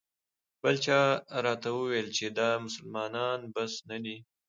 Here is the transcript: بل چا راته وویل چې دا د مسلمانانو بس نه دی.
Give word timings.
بل 0.61 0.75
چا 0.85 0.99
راته 1.45 1.69
وویل 1.73 2.07
چې 2.17 2.25
دا 2.37 2.49
د 2.57 2.61
مسلمانانو 2.65 3.47
بس 3.55 3.73
نه 3.89 3.97
دی. 4.03 4.17